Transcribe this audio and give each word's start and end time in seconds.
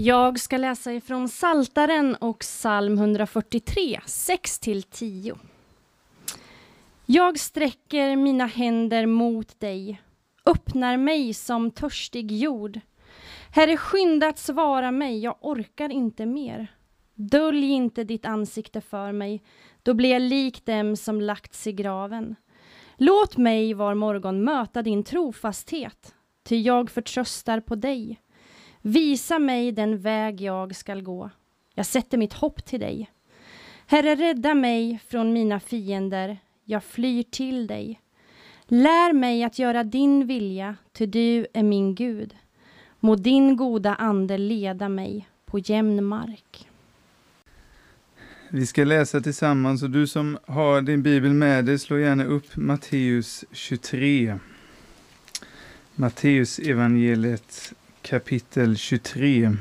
Jag 0.00 0.40
ska 0.40 0.56
läsa 0.56 0.92
ifrån 0.92 1.28
Saltaren 1.28 2.14
och 2.14 2.38
psalm 2.38 2.98
143, 2.98 4.00
6-10. 4.06 5.38
Jag 7.06 7.38
sträcker 7.38 8.16
mina 8.16 8.46
händer 8.46 9.06
mot 9.06 9.60
dig, 9.60 10.02
öppnar 10.46 10.96
mig 10.96 11.34
som 11.34 11.70
törstig 11.70 12.32
jord. 12.32 12.80
Herre, 13.50 13.76
skynda 13.76 14.28
att 14.28 14.38
svara 14.38 14.90
mig, 14.90 15.18
jag 15.18 15.36
orkar 15.40 15.88
inte 15.88 16.26
mer. 16.26 16.66
Dölj 17.14 17.70
inte 17.70 18.04
ditt 18.04 18.26
ansikte 18.26 18.80
för 18.80 19.12
mig, 19.12 19.42
då 19.82 19.94
blir 19.94 20.10
jag 20.10 20.22
lik 20.22 20.66
dem 20.66 20.96
som 20.96 21.20
lagts 21.20 21.66
i 21.66 21.72
graven. 21.72 22.36
Låt 22.96 23.36
mig 23.36 23.74
var 23.74 23.94
morgon 23.94 24.44
möta 24.44 24.82
din 24.82 25.04
trofasthet, 25.04 26.14
ty 26.42 26.60
jag 26.60 26.90
förtröstar 26.90 27.60
på 27.60 27.74
dig. 27.74 28.20
Visa 28.88 29.38
mig 29.38 29.72
den 29.72 29.98
väg 29.98 30.40
jag 30.40 30.76
skall 30.76 31.02
gå. 31.02 31.30
Jag 31.74 31.86
sätter 31.86 32.18
mitt 32.18 32.32
hopp 32.32 32.64
till 32.64 32.80
dig. 32.80 33.10
Herre, 33.86 34.14
rädda 34.14 34.54
mig 34.54 35.00
från 35.08 35.32
mina 35.32 35.60
fiender. 35.60 36.38
Jag 36.64 36.84
flyr 36.84 37.22
till 37.22 37.66
dig. 37.66 38.00
Lär 38.66 39.12
mig 39.12 39.44
att 39.44 39.58
göra 39.58 39.84
din 39.84 40.26
vilja, 40.26 40.76
ty 40.92 41.06
du 41.06 41.46
är 41.54 41.62
min 41.62 41.94
Gud. 41.94 42.36
Må 43.00 43.14
din 43.16 43.56
goda 43.56 43.94
ande 43.94 44.38
leda 44.38 44.88
mig 44.88 45.28
på 45.44 45.58
jämn 45.58 46.04
mark. 46.04 46.68
Vi 48.48 48.66
ska 48.66 48.84
läsa 48.84 49.20
tillsammans 49.20 49.82
och 49.82 49.90
du 49.90 50.06
som 50.06 50.38
har 50.46 50.80
din 50.82 51.02
bibel 51.02 51.34
med 51.34 51.64
dig, 51.64 51.78
slå 51.78 51.98
gärna 51.98 52.24
upp 52.24 52.56
Matteus 52.56 53.44
23. 53.52 54.38
Matteus 55.94 56.58
evangeliet 56.58 57.72
kapitel 58.02 58.76
23. 58.76 59.56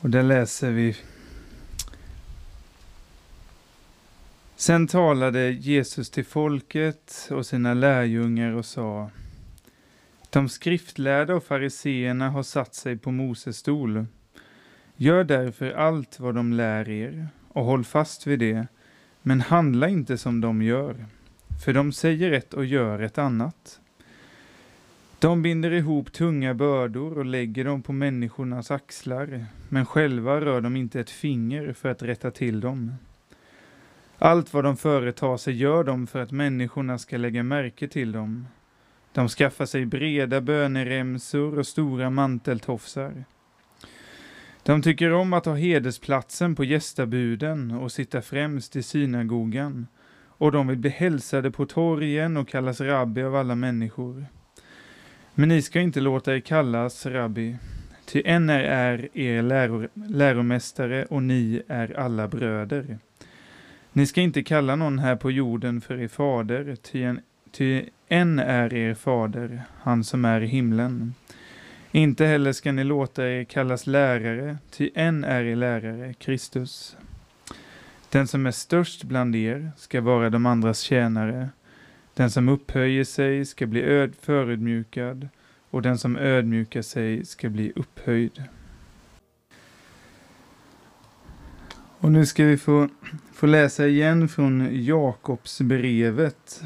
Och 0.00 0.10
där 0.10 0.22
läser 0.22 0.70
vi. 0.70 0.96
Sen 4.56 4.86
talade 4.86 5.50
Jesus 5.50 6.10
till 6.10 6.24
folket 6.24 7.28
och 7.30 7.46
sina 7.46 7.74
lärjungar 7.74 8.52
och 8.52 8.66
sa 8.66 9.10
De 10.30 10.48
skriftlärda 10.48 11.34
och 11.34 11.44
fariseerna 11.44 12.30
har 12.30 12.42
satt 12.42 12.74
sig 12.74 12.96
på 12.96 13.10
Moses 13.10 13.56
stol. 13.56 14.06
Gör 14.96 15.24
därför 15.24 15.70
allt 15.70 16.20
vad 16.20 16.34
de 16.34 16.52
lär 16.52 16.88
er 16.88 17.28
och 17.48 17.64
håll 17.64 17.84
fast 17.84 18.26
vid 18.26 18.38
det 18.38 18.66
men 19.28 19.40
handla 19.40 19.88
inte 19.88 20.18
som 20.18 20.40
de 20.40 20.62
gör, 20.62 21.06
för 21.64 21.72
de 21.72 21.92
säger 21.92 22.32
ett 22.32 22.54
och 22.54 22.64
gör 22.64 22.98
ett 22.98 23.18
annat. 23.18 23.80
De 25.18 25.42
binder 25.42 25.70
ihop 25.70 26.12
tunga 26.12 26.54
bördor 26.54 27.18
och 27.18 27.24
lägger 27.24 27.64
dem 27.64 27.82
på 27.82 27.92
människornas 27.92 28.70
axlar, 28.70 29.46
men 29.68 29.86
själva 29.86 30.40
rör 30.40 30.60
de 30.60 30.76
inte 30.76 31.00
ett 31.00 31.10
finger 31.10 31.72
för 31.72 31.88
att 31.88 32.02
rätta 32.02 32.30
till 32.30 32.60
dem. 32.60 32.94
Allt 34.18 34.52
vad 34.52 34.64
de 34.64 34.76
företar 34.76 35.36
sig 35.36 35.54
gör 35.54 35.84
de 35.84 36.06
för 36.06 36.20
att 36.20 36.30
människorna 36.30 36.98
ska 36.98 37.16
lägga 37.16 37.42
märke 37.42 37.88
till 37.88 38.12
dem. 38.12 38.46
De 39.12 39.28
skaffar 39.28 39.66
sig 39.66 39.86
breda 39.86 40.40
böneremsor 40.40 41.58
och 41.58 41.66
stora 41.66 42.10
manteltofsar. 42.10 43.24
De 44.66 44.82
tycker 44.82 45.12
om 45.12 45.32
att 45.32 45.46
ha 45.46 45.54
hedersplatsen 45.54 46.54
på 46.54 46.64
gästabuden 46.64 47.70
och 47.70 47.92
sitta 47.92 48.22
främst 48.22 48.76
i 48.76 48.82
synagogan. 48.82 49.86
Och 50.26 50.52
de 50.52 50.66
vill 50.66 50.78
bli 50.78 50.90
hälsade 50.90 51.50
på 51.50 51.66
torgen 51.66 52.36
och 52.36 52.48
kallas 52.48 52.80
rabbi 52.80 53.22
av 53.22 53.36
alla 53.36 53.54
människor. 53.54 54.26
Men 55.34 55.48
ni 55.48 55.62
ska 55.62 55.80
inte 55.80 56.00
låta 56.00 56.34
er 56.34 56.40
kallas 56.40 57.06
rabbi, 57.06 57.56
ty 58.06 58.22
en 58.24 58.50
är, 58.50 59.18
er 59.18 59.42
läro, 59.42 59.88
läromästare 59.94 61.04
och 61.04 61.22
ni 61.22 61.62
är 61.68 61.98
alla 61.98 62.28
bröder. 62.28 62.98
Ni 63.92 64.06
ska 64.06 64.20
inte 64.20 64.42
kalla 64.42 64.76
någon 64.76 64.98
här 64.98 65.16
på 65.16 65.30
jorden 65.30 65.80
för 65.80 66.00
er 66.00 66.08
fader, 66.08 66.76
ty 66.76 67.02
en, 67.02 67.20
ty 67.52 67.84
en 68.08 68.38
är 68.38 68.74
er 68.74 68.94
fader, 68.94 69.62
han 69.82 70.04
som 70.04 70.24
är 70.24 70.40
i 70.40 70.46
himlen. 70.46 71.14
Inte 71.92 72.26
heller 72.26 72.52
ska 72.52 72.72
ni 72.72 72.84
låta 72.84 73.28
er 73.28 73.44
kallas 73.44 73.86
lärare, 73.86 74.58
ty 74.70 74.90
en 74.94 75.24
är 75.24 75.44
er 75.44 75.56
lärare, 75.56 76.14
Kristus. 76.14 76.96
Den 78.10 78.26
som 78.26 78.46
är 78.46 78.50
störst 78.50 79.04
bland 79.04 79.36
er 79.36 79.70
ska 79.76 80.00
vara 80.00 80.30
de 80.30 80.46
andras 80.46 80.80
tjänare. 80.80 81.48
Den 82.14 82.30
som 82.30 82.48
upphöjer 82.48 83.04
sig 83.04 83.44
ska 83.44 83.66
bli 83.66 83.82
öd 83.82 84.14
förödmjukad 84.20 85.28
och 85.70 85.82
den 85.82 85.98
som 85.98 86.16
ödmjukar 86.16 86.82
sig 86.82 87.24
ska 87.24 87.48
bli 87.48 87.72
upphöjd. 87.76 88.42
Och 91.98 92.12
nu 92.12 92.26
ska 92.26 92.44
vi 92.44 92.56
få, 92.56 92.88
få 93.32 93.46
läsa 93.46 93.86
igen 93.86 94.28
från 94.28 94.68
Jakobsbrevet. 94.84 96.62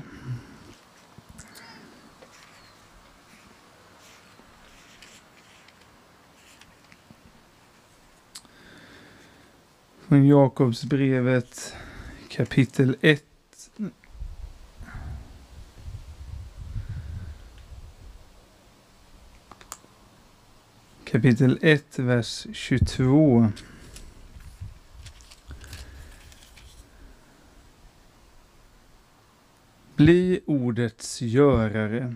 Från 10.10 10.26
Jakobsbrevet 10.26 11.76
kapitel 12.28 12.97
1. 13.00 13.25
Kapitel 21.04 21.59
1, 21.62 21.98
vers 21.98 22.47
22. 22.53 23.48
Bli 29.97 30.41
ordets 30.47 31.21
görare, 31.22 32.15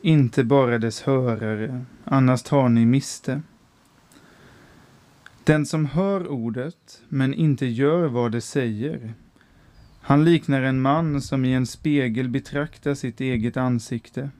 inte 0.00 0.44
bara 0.44 0.78
dess 0.78 1.02
hörare, 1.02 1.84
annars 2.04 2.42
tar 2.42 2.68
ni 2.68 2.86
miste. 2.86 3.42
Den 5.50 5.66
som 5.66 5.86
hör 5.86 6.28
ordet, 6.28 7.02
men 7.08 7.34
inte 7.34 7.66
gör 7.66 8.08
vad 8.08 8.32
det 8.32 8.40
säger, 8.40 9.14
han 10.00 10.24
liknar 10.24 10.62
en 10.62 10.80
man 10.80 11.20
som 11.20 11.44
i 11.44 11.52
en 11.52 11.66
spegel 11.66 12.28
betraktar 12.28 12.94
sitt 12.94 13.20
eget 13.20 13.56
ansikte. 13.56 14.30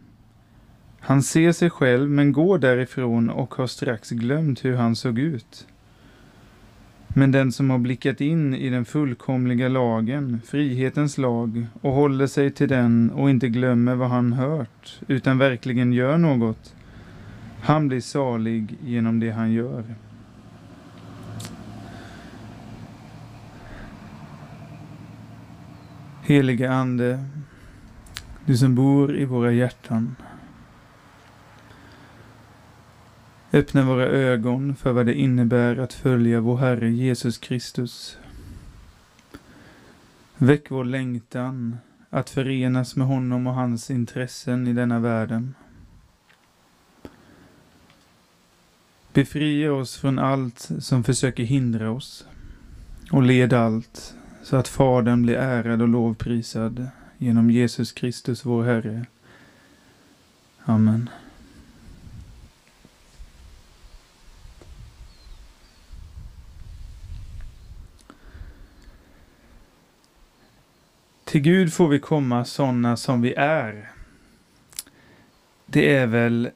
Han 1.01 1.23
ser 1.23 1.53
sig 1.53 1.71
själv, 1.71 2.11
men 2.11 2.33
går 2.33 2.59
därifrån 2.59 3.31
och 3.31 3.55
har 3.55 3.67
strax 3.67 4.11
glömt 4.11 4.65
hur 4.65 4.77
han 4.77 4.97
såg 4.97 5.19
ut. 5.19 5.67
Men 7.09 7.33
den 7.33 7.53
som 7.53 7.71
har 7.71 7.79
blickat 7.79 8.21
in 8.21 8.55
i 8.55 8.71
den 8.71 8.85
fullkomliga 8.85 9.69
lagen, 9.69 10.41
frihetens 10.45 11.19
lag, 11.19 11.67
och 11.81 11.93
håller 11.93 12.27
sig 12.27 12.51
till 12.51 12.69
den 12.69 13.11
och 13.11 13.31
inte 13.31 13.49
glömmer 13.49 13.95
vad 13.95 14.09
han 14.09 14.33
hört, 14.33 15.01
utan 15.09 15.39
verkligen 15.39 15.93
gör 15.93 16.19
något, 16.19 16.75
han 17.61 17.89
blir 17.89 18.01
salig 18.01 18.77
genom 18.85 19.21
det 19.21 19.31
han 19.31 19.53
gör. 19.53 19.85
Helige 26.31 26.71
Ande, 26.71 27.25
du 28.47 28.57
som 28.57 28.75
bor 28.75 29.17
i 29.17 29.25
våra 29.25 29.53
hjärtan. 29.53 30.17
Öppna 33.53 33.85
våra 33.85 34.07
ögon 34.07 34.77
för 34.77 34.93
vad 34.93 35.07
det 35.07 35.15
innebär 35.15 35.77
att 35.77 35.93
följa 35.93 36.41
vår 36.41 36.57
Herre 36.57 36.91
Jesus 36.91 37.39
Kristus. 37.39 38.19
Väck 40.37 40.71
vår 40.71 40.85
längtan 40.85 41.77
att 42.11 42.31
förenas 42.31 42.97
med 42.97 43.07
honom 43.07 43.47
och 43.47 43.55
hans 43.55 43.91
intressen 43.91 44.67
i 44.67 44.73
denna 44.73 44.99
världen. 44.99 45.55
Befria 49.13 49.73
oss 49.73 49.97
från 49.97 50.19
allt 50.19 50.69
som 50.79 51.05
försöker 51.05 51.43
hindra 51.43 51.91
oss 51.91 52.27
och 53.11 53.23
led 53.23 53.53
allt 53.53 54.15
så 54.43 54.57
att 54.57 54.69
Fadern 54.69 55.23
blir 55.23 55.37
ärad 55.37 55.83
och 55.83 55.89
lovprisad 55.89 56.89
genom 57.19 57.51
Jesus 57.51 57.93
Kristus 57.93 58.45
vår 58.45 58.65
Herre. 58.65 59.07
Amen. 60.65 61.11
Till 71.25 71.41
Gud 71.41 71.73
får 71.73 71.89
vi 71.89 71.99
komma 71.99 72.45
sådana 72.45 72.97
som 72.97 73.23
vi 73.23 73.35
är. 73.35 73.91
Det 75.67 75.95
är 75.95 76.07
väl 76.07 76.51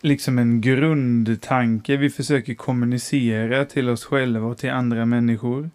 liksom 0.00 0.38
en 0.38 0.60
grundtanke 0.60 1.96
vi 1.96 2.10
försöker 2.10 2.54
kommunicera 2.54 3.64
till 3.64 3.88
oss 3.88 4.04
själva 4.04 4.46
och 4.46 4.58
till 4.58 4.70
andra 4.70 5.06
människor. 5.06 5.70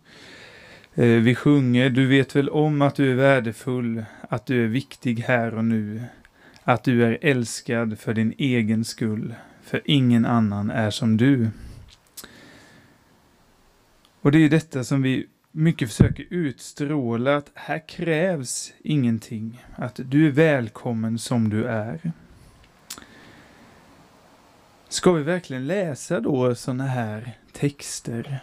Eh, 0.96 1.06
vi 1.06 1.36
sjunger, 1.36 1.90
du 1.90 2.08
vet 2.08 2.36
väl 2.36 2.50
om 2.50 2.82
att 2.82 2.96
du 2.96 3.12
är 3.12 3.16
värdefull, 3.16 4.06
att 4.30 4.46
du 4.46 4.64
är 4.64 4.68
viktig 4.68 5.20
här 5.20 5.56
och 5.56 5.66
nu, 5.66 6.04
att 6.64 6.84
du 6.84 7.06
är 7.06 7.18
älskad 7.22 8.00
för 8.00 8.14
din 8.14 8.34
egen 8.38 8.86
skull, 8.86 9.36
för 9.64 9.82
ingen 9.86 10.26
annan 10.26 10.70
är 10.70 10.90
som 10.90 11.18
du. 11.18 11.50
Och 14.22 14.32
det 14.32 14.40
är 14.40 14.50
detta 14.50 14.84
som 14.84 15.02
vi 15.02 15.28
mycket 15.52 15.90
försöker 15.90 16.26
utstråla, 16.30 17.38
att 17.38 17.52
här 17.54 17.88
krävs 17.88 18.74
ingenting, 18.84 19.66
att 19.76 20.00
du 20.04 20.28
är 20.28 20.32
välkommen 20.32 21.20
som 21.20 21.50
du 21.50 21.66
är. 21.66 22.12
Ska 24.90 25.12
vi 25.12 25.24
verkligen 25.24 25.68
läsa 25.68 26.20
då 26.20 26.56
sådana 26.56 26.86
här 26.86 27.38
texter? 27.52 28.42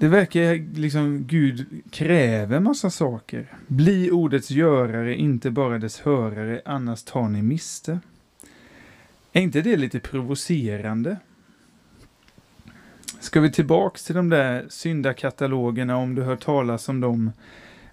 Det 0.00 0.08
verkar 0.08 0.76
liksom 0.78 1.24
Gud 1.26 1.82
kräver 1.90 2.60
massa 2.60 2.90
saker. 2.90 3.46
Bli 3.66 4.10
ordets 4.10 4.50
görare, 4.50 5.16
inte 5.16 5.50
bara 5.50 5.78
dess 5.78 6.00
hörare, 6.00 6.62
annars 6.64 7.02
tar 7.02 7.28
ni 7.28 7.42
miste. 7.42 8.00
Är 9.32 9.40
inte 9.40 9.60
det 9.60 9.76
lite 9.76 10.00
provocerande? 10.00 11.16
Ska 13.20 13.40
vi 13.40 13.52
tillbaks 13.52 14.04
till 14.04 14.14
de 14.14 14.28
där 14.28 14.66
syndakatalogerna, 14.68 15.96
om 15.96 16.14
du 16.14 16.22
hör 16.22 16.36
talas 16.36 16.88
om 16.88 17.00
dem, 17.00 17.32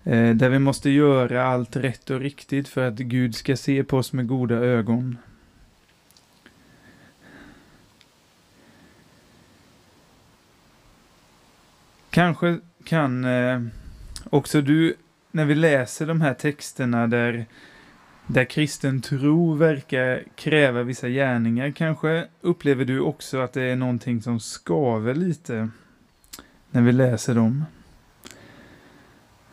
eh, 0.04 0.36
där 0.36 0.50
vi 0.50 0.60
måste 0.60 0.90
göra 0.90 1.46
allt 1.46 1.76
rätt 1.76 2.10
och 2.10 2.20
riktigt 2.20 2.68
för 2.68 2.88
att 2.88 2.96
Gud 2.96 3.36
ska 3.36 3.56
se 3.56 3.84
på 3.84 3.98
oss 3.98 4.14
med 4.14 4.28
goda 4.28 4.56
ögon. 4.56 5.18
Kanske 12.20 12.60
kan 12.84 13.26
eh, 13.26 13.62
också 14.30 14.62
du, 14.62 14.96
när 15.32 15.46
vi 15.46 15.56
läser 15.56 16.08
de 16.08 16.22
här 16.22 16.34
texterna 16.34 17.08
där, 17.08 17.46
där 18.28 18.46
kristen 18.46 19.02
tro 19.02 19.54
verkar 19.54 20.24
kräva 20.36 20.84
vissa 20.84 21.10
gärningar, 21.10 21.72
kanske 21.72 22.28
upplever 22.42 22.86
du 22.86 23.00
också 23.00 23.40
att 23.40 23.54
det 23.54 23.62
är 23.62 23.76
någonting 23.76 24.22
som 24.22 24.40
skaver 24.40 25.16
lite 25.16 25.70
när 26.72 26.82
vi 26.82 26.92
läser 26.92 27.36
dem. 27.36 27.66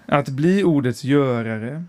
Att 0.07 0.29
bli 0.29 0.65
ordets 0.65 1.05
görare, 1.05 1.85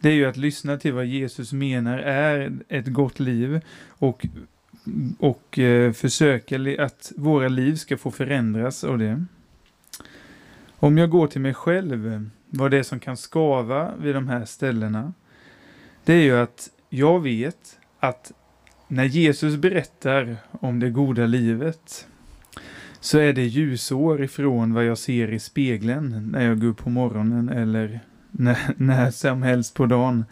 det 0.00 0.08
är 0.08 0.14
ju 0.14 0.26
att 0.26 0.36
lyssna 0.36 0.76
till 0.76 0.92
vad 0.92 1.06
Jesus 1.06 1.52
menar 1.52 1.98
är 1.98 2.52
ett 2.68 2.86
gott 2.86 3.20
liv 3.20 3.60
och, 3.88 4.26
och 5.18 5.58
eh, 5.58 5.92
försöka 5.92 6.84
att 6.84 7.12
våra 7.16 7.48
liv 7.48 7.74
ska 7.74 7.96
få 7.96 8.10
förändras 8.10 8.84
av 8.84 8.98
det. 8.98 9.24
Om 10.78 10.98
jag 10.98 11.10
går 11.10 11.26
till 11.26 11.40
mig 11.40 11.54
själv, 11.54 12.30
vad 12.50 12.70
det 12.70 12.78
är 12.78 12.82
som 12.82 13.00
kan 13.00 13.16
skava 13.16 13.92
vid 13.96 14.14
de 14.14 14.28
här 14.28 14.44
ställena, 14.44 15.12
det 16.04 16.12
är 16.12 16.22
ju 16.22 16.38
att 16.38 16.70
jag 16.88 17.20
vet 17.20 17.78
att 18.00 18.32
när 18.88 19.04
Jesus 19.04 19.56
berättar 19.56 20.36
om 20.50 20.80
det 20.80 20.90
goda 20.90 21.26
livet 21.26 22.06
så 23.00 23.18
är 23.18 23.32
det 23.32 23.44
ljusår 23.44 24.22
ifrån 24.22 24.74
vad 24.74 24.84
jag 24.84 24.98
ser 24.98 25.32
i 25.32 25.38
spegeln 25.38 26.28
när 26.32 26.44
jag 26.46 26.60
går 26.60 26.68
upp 26.68 26.78
på 26.78 26.90
morgonen 26.90 27.48
eller 27.48 28.00
när, 28.30 28.58
när 28.76 29.10
som 29.10 29.42
helst 29.42 29.74
på 29.74 29.86
dagen. 29.86 30.24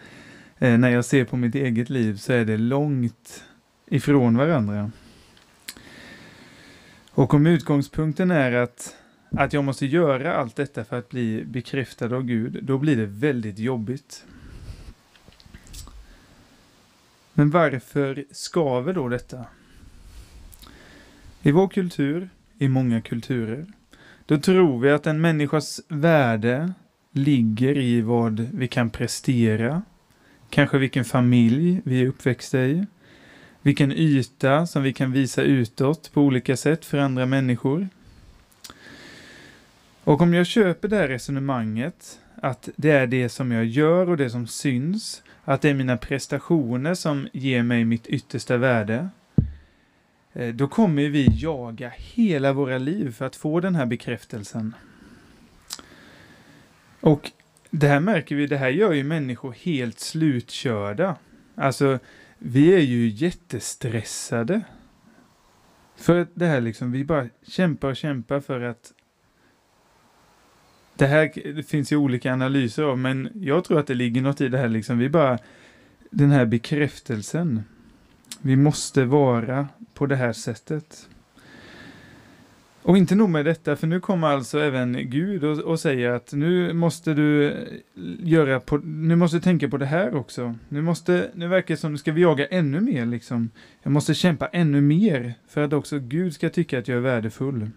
Eh, 0.58 0.78
när 0.78 0.90
jag 0.90 1.04
ser 1.04 1.24
på 1.24 1.36
mitt 1.36 1.54
eget 1.54 1.90
liv 1.90 2.16
så 2.16 2.32
är 2.32 2.44
det 2.44 2.56
långt 2.56 3.44
ifrån 3.86 4.36
varandra. 4.36 4.90
Och 7.10 7.34
om 7.34 7.46
utgångspunkten 7.46 8.30
är 8.30 8.52
att 8.52 8.96
att 9.36 9.52
jag 9.52 9.64
måste 9.64 9.86
göra 9.86 10.34
allt 10.36 10.56
detta 10.56 10.84
för 10.84 10.98
att 10.98 11.08
bli 11.08 11.44
bekräftad 11.44 12.16
av 12.16 12.22
Gud, 12.22 12.64
då 12.64 12.78
blir 12.78 12.96
det 12.96 13.06
väldigt 13.06 13.58
jobbigt. 13.58 14.24
Men 17.34 17.50
varför 17.50 18.24
skaver 18.30 18.92
då 18.92 19.08
detta? 19.08 19.44
I 21.42 21.52
vår 21.52 21.68
kultur, 21.68 22.28
i 22.58 22.68
många 22.68 23.00
kulturer, 23.00 23.66
då 24.26 24.38
tror 24.38 24.80
vi 24.80 24.90
att 24.90 25.06
en 25.06 25.20
människas 25.20 25.80
värde 25.88 26.72
ligger 27.12 27.78
i 27.78 28.00
vad 28.00 28.40
vi 28.40 28.68
kan 28.68 28.90
prestera, 28.90 29.82
kanske 30.50 30.78
vilken 30.78 31.04
familj 31.04 31.80
vi 31.84 32.02
är 32.02 32.06
uppväxta 32.06 32.64
i, 32.64 32.86
vilken 33.62 33.92
yta 33.92 34.66
som 34.66 34.82
vi 34.82 34.92
kan 34.92 35.12
visa 35.12 35.42
utåt 35.42 36.10
på 36.12 36.22
olika 36.22 36.56
sätt 36.56 36.84
för 36.84 36.98
andra 36.98 37.26
människor, 37.26 37.88
och 40.04 40.20
om 40.20 40.34
jag 40.34 40.46
köper 40.46 40.88
det 40.88 40.96
här 40.96 41.08
resonemanget, 41.08 42.20
att 42.34 42.68
det 42.76 42.90
är 42.90 43.06
det 43.06 43.28
som 43.28 43.52
jag 43.52 43.64
gör 43.64 44.08
och 44.08 44.16
det 44.16 44.30
som 44.30 44.46
syns, 44.46 45.22
att 45.44 45.60
det 45.62 45.70
är 45.70 45.74
mina 45.74 45.96
prestationer 45.96 46.94
som 46.94 47.28
ger 47.32 47.62
mig 47.62 47.84
mitt 47.84 48.06
yttersta 48.06 48.56
värde, 48.56 49.08
eh, 50.32 50.54
då 50.54 50.68
kommer 50.68 51.08
vi 51.08 51.28
jaga 51.32 51.92
hela 51.96 52.52
våra 52.52 52.78
liv 52.78 53.12
för 53.12 53.24
att 53.24 53.36
få 53.36 53.60
den 53.60 53.74
här 53.74 53.86
bekräftelsen. 53.86 54.74
Och 57.00 57.32
det 57.70 57.88
här 57.88 58.00
märker 58.00 58.36
vi, 58.36 58.46
det 58.46 58.56
här 58.56 58.68
gör 58.68 58.92
ju 58.92 59.04
människor 59.04 59.52
helt 59.52 60.00
slutkörda. 60.00 61.16
Alltså, 61.54 61.98
vi 62.38 62.74
är 62.74 62.80
ju 62.80 63.08
jättestressade. 63.08 64.60
För 65.96 66.26
det 66.34 66.46
här 66.46 66.60
liksom, 66.60 66.92
vi 66.92 67.04
bara 67.04 67.28
kämpar 67.46 67.88
och 67.88 67.96
kämpar 67.96 68.40
för 68.40 68.60
att 68.60 68.92
det 70.96 71.06
här 71.06 71.52
det 71.54 71.62
finns 71.62 71.92
ju 71.92 71.96
olika 71.96 72.32
analyser 72.32 72.82
av, 72.82 72.98
men 72.98 73.28
jag 73.34 73.64
tror 73.64 73.78
att 73.78 73.86
det 73.86 73.94
ligger 73.94 74.22
något 74.22 74.40
i 74.40 74.48
det 74.48 74.58
här 74.58 74.68
liksom. 74.68 74.98
Vi 74.98 75.08
bara, 75.08 75.38
den 76.10 76.30
här 76.30 76.44
bekräftelsen. 76.44 77.64
Vi 78.40 78.56
måste 78.56 79.04
vara 79.04 79.68
på 79.94 80.06
det 80.06 80.16
här 80.16 80.32
sättet. 80.32 81.08
Och 82.82 82.96
inte 82.96 83.14
nog 83.14 83.30
med 83.30 83.44
detta, 83.44 83.76
för 83.76 83.86
nu 83.86 84.00
kommer 84.00 84.28
alltså 84.28 84.58
även 84.58 85.10
Gud 85.10 85.44
och, 85.44 85.58
och 85.58 85.80
säger 85.80 86.10
att 86.10 86.32
nu 86.32 86.72
måste 86.72 87.14
du 87.14 87.52
eh, 87.52 87.54
göra 88.18 88.60
på, 88.60 88.76
nu 88.76 89.16
måste 89.16 89.36
du 89.36 89.40
tänka 89.40 89.68
på 89.68 89.76
det 89.76 89.86
här 89.86 90.14
också. 90.14 90.54
Nu 90.68 90.82
måste, 90.82 91.30
nu 91.34 91.48
verkar 91.48 91.74
det 91.74 91.80
som, 91.80 91.92
du 91.92 91.98
ska 91.98 92.12
vi 92.12 92.22
jaga 92.22 92.46
ännu 92.46 92.80
mer 92.80 93.06
liksom. 93.06 93.50
Jag 93.82 93.92
måste 93.92 94.14
kämpa 94.14 94.46
ännu 94.46 94.80
mer 94.80 95.34
för 95.48 95.62
att 95.62 95.72
också 95.72 95.98
Gud 95.98 96.34
ska 96.34 96.50
tycka 96.50 96.78
att 96.78 96.88
jag 96.88 96.96
är 96.96 97.02
värdefull. 97.02 97.70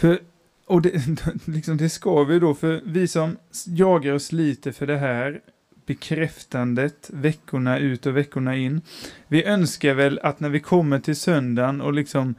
För, 0.00 0.18
och 0.66 0.82
det, 0.82 0.92
liksom 1.44 1.76
det 1.76 1.88
ska 1.88 2.24
vi 2.24 2.38
då, 2.38 2.54
för 2.54 2.80
vi 2.84 3.08
som 3.08 3.36
jagar 3.66 4.12
och 4.12 4.22
sliter 4.22 4.72
för 4.72 4.86
det 4.86 4.98
här 4.98 5.40
bekräftandet 5.86 7.10
veckorna 7.12 7.78
ut 7.78 8.06
och 8.06 8.16
veckorna 8.16 8.56
in. 8.56 8.80
Vi 9.28 9.44
önskar 9.44 9.94
väl 9.94 10.18
att 10.22 10.40
när 10.40 10.48
vi 10.48 10.60
kommer 10.60 10.98
till 10.98 11.16
söndagen 11.16 11.80
och 11.80 11.92
liksom 11.92 12.34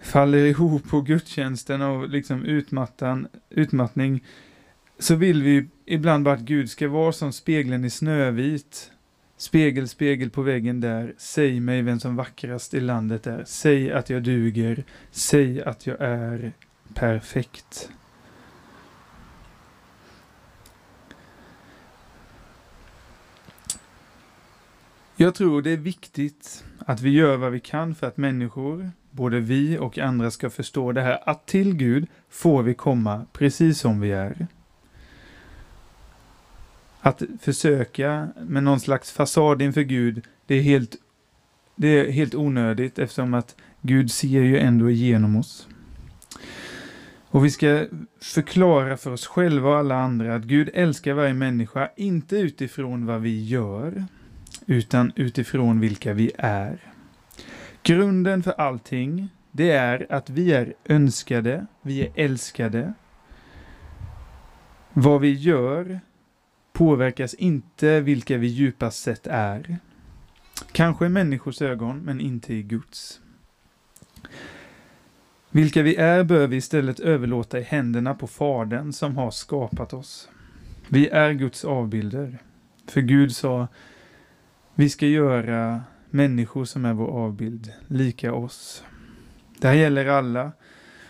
faller 0.00 0.38
ihop 0.38 0.88
på 0.88 1.00
gudstjänsten 1.00 1.82
och 1.82 2.08
liksom 2.08 2.44
utmattan, 2.44 3.28
utmattning, 3.50 4.24
så 4.98 5.14
vill 5.14 5.42
vi 5.42 5.68
ibland 5.86 6.24
bara 6.24 6.34
att 6.34 6.40
Gud 6.40 6.70
ska 6.70 6.88
vara 6.88 7.12
som 7.12 7.32
spegeln 7.32 7.84
i 7.84 7.90
Snövit. 7.90 8.90
Spegel, 9.36 9.88
spegel 9.88 10.30
på 10.30 10.42
väggen 10.42 10.80
där, 10.80 11.14
säg 11.18 11.60
mig 11.60 11.82
vem 11.82 12.00
som 12.00 12.16
vackrast 12.16 12.74
i 12.74 12.80
landet 12.80 13.26
är. 13.26 13.44
Säg 13.46 13.92
att 13.92 14.10
jag 14.10 14.22
duger, 14.22 14.84
säg 15.10 15.62
att 15.62 15.86
jag 15.86 15.96
är 16.00 16.52
perfekt. 16.96 17.90
Jag 25.16 25.34
tror 25.34 25.62
det 25.62 25.70
är 25.70 25.76
viktigt 25.76 26.64
att 26.78 27.00
vi 27.00 27.10
gör 27.10 27.36
vad 27.36 27.52
vi 27.52 27.60
kan 27.60 27.94
för 27.94 28.06
att 28.06 28.16
människor, 28.16 28.90
både 29.10 29.40
vi 29.40 29.78
och 29.78 29.98
andra, 29.98 30.30
ska 30.30 30.50
förstå 30.50 30.92
det 30.92 31.02
här 31.02 31.28
att 31.28 31.46
till 31.46 31.74
Gud 31.74 32.06
får 32.30 32.62
vi 32.62 32.74
komma 32.74 33.26
precis 33.32 33.80
som 33.80 34.00
vi 34.00 34.12
är. 34.12 34.46
Att 37.00 37.22
försöka 37.40 38.28
med 38.40 38.62
någon 38.62 38.80
slags 38.80 39.12
fasad 39.12 39.62
inför 39.62 39.82
Gud, 39.82 40.24
det 40.46 40.54
är 40.54 40.62
helt, 40.62 40.96
det 41.76 41.88
är 41.88 42.10
helt 42.10 42.34
onödigt 42.34 42.98
eftersom 42.98 43.34
att 43.34 43.56
Gud 43.80 44.10
ser 44.10 44.42
ju 44.42 44.58
ändå 44.58 44.90
igenom 44.90 45.36
oss. 45.36 45.68
Och 47.36 47.44
vi 47.44 47.50
ska 47.50 47.86
förklara 48.20 48.96
för 48.96 49.12
oss 49.12 49.26
själva 49.26 49.68
och 49.68 49.76
alla 49.76 49.94
andra 49.94 50.34
att 50.34 50.42
Gud 50.42 50.70
älskar 50.74 51.14
varje 51.14 51.34
människa, 51.34 51.90
inte 51.96 52.36
utifrån 52.36 53.06
vad 53.06 53.20
vi 53.20 53.44
gör, 53.44 54.04
utan 54.66 55.12
utifrån 55.16 55.80
vilka 55.80 56.12
vi 56.12 56.32
är. 56.38 56.92
Grunden 57.82 58.42
för 58.42 58.52
allting, 58.52 59.28
det 59.52 59.70
är 59.70 60.06
att 60.10 60.30
vi 60.30 60.52
är 60.52 60.74
önskade, 60.84 61.66
vi 61.82 62.02
är 62.02 62.12
älskade. 62.14 62.94
Vad 64.92 65.20
vi 65.20 65.32
gör 65.32 66.00
påverkas 66.72 67.34
inte 67.34 68.00
vilka 68.00 68.36
vi 68.36 68.46
djupast 68.46 69.02
sett 69.02 69.26
är. 69.26 69.76
Kanske 70.72 71.06
i 71.06 71.08
människors 71.08 71.62
ögon, 71.62 71.98
men 71.98 72.20
inte 72.20 72.54
i 72.54 72.62
Guds. 72.62 73.20
Vilka 75.56 75.82
vi 75.82 75.96
är 75.96 76.24
bör 76.24 76.46
vi 76.46 76.56
istället 76.56 77.00
överlåta 77.00 77.58
i 77.58 77.62
händerna 77.62 78.14
på 78.14 78.26
Fadern 78.26 78.92
som 78.92 79.16
har 79.16 79.30
skapat 79.30 79.92
oss. 79.92 80.28
Vi 80.88 81.08
är 81.08 81.32
Guds 81.32 81.64
avbilder. 81.64 82.38
För 82.88 83.00
Gud 83.00 83.34
sa, 83.34 83.68
vi 84.74 84.88
ska 84.88 85.06
göra 85.06 85.80
människor 86.10 86.64
som 86.64 86.84
är 86.84 86.92
vår 86.92 87.08
avbild, 87.08 87.72
lika 87.86 88.34
oss. 88.34 88.84
Det 89.58 89.68
här 89.68 89.74
gäller 89.74 90.06
alla. 90.06 90.52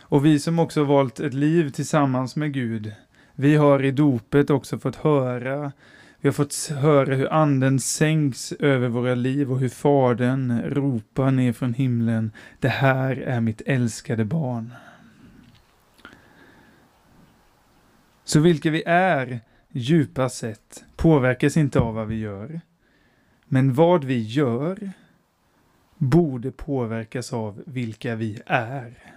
Och 0.01 0.27
vi 0.27 0.39
som 0.39 0.59
också 0.59 0.85
valt 0.85 1.21
ett 1.21 1.35
liv 1.35 1.71
tillsammans 1.71 2.37
med 2.37 2.53
Gud, 2.53 2.93
vi 3.35 3.57
har 3.57 3.85
i 3.85 3.91
dopet 3.91 4.51
också 4.51 4.79
fått 4.79 4.97
höra 4.97 5.73
vi 6.21 6.29
har 6.29 6.33
fått 6.33 6.71
höra 6.81 7.15
hur 7.15 7.33
anden 7.33 7.81
sänks 7.81 8.53
över 8.53 8.89
våra 8.89 9.15
liv 9.15 9.53
och 9.53 9.59
hur 9.59 9.69
Fadern 9.69 10.63
ropar 10.63 11.31
ner 11.31 11.53
från 11.53 11.75
himlen. 11.75 12.33
Det 12.61 12.69
här 12.69 13.17
är 13.17 13.41
mitt 13.41 13.63
älskade 13.67 14.25
barn. 14.25 14.75
Så 18.25 18.41
vilka 18.41 18.71
vi 18.71 18.83
är, 18.87 19.41
djupast 19.69 20.37
sett, 20.37 20.85
påverkas 20.97 21.57
inte 21.57 21.81
av 21.81 21.95
vad 21.95 22.09
vi 22.09 22.19
gör. 22.19 22.61
Men 23.45 23.75
vad 23.75 24.05
vi 24.05 24.19
gör 24.23 24.91
borde 25.97 26.51
påverkas 26.51 27.33
av 27.33 27.63
vilka 27.67 28.15
vi 28.15 28.41
är. 28.47 29.16